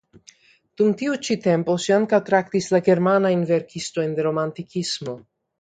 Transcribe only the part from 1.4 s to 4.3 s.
tempo ŝi ankaŭ traktis la germanajn verkistojn de